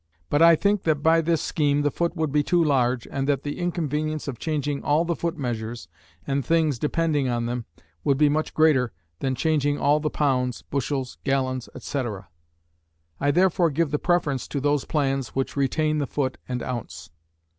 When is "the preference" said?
13.91-14.47